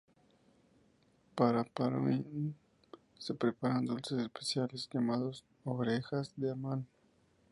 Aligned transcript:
Para 1.35 1.63
Purim 1.63 2.55
se 3.19 3.35
preparan 3.35 3.85
dulces 3.85 4.17
especiales, 4.19 4.89
llamados 4.91 5.45
"Orejas 5.63 6.33
de 6.35 6.49
Amán". 6.49 6.87